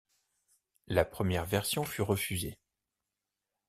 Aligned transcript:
La 0.87 1.05
première 1.05 1.45
version 1.45 1.83
fut 1.83 2.01
refusée. 2.01 2.57